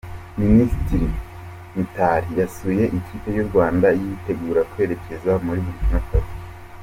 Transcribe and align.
Minisitiri 0.41 1.07
Mitali 1.75 2.29
yasuye 2.41 2.83
ikipe 2.97 3.27
y’u 3.35 3.45
Rwanda 3.49 3.87
yitegura 4.01 4.61
kwerekeza 4.71 5.31
muri 5.45 5.59
Burikina 5.65 6.01
Faso 6.07 6.37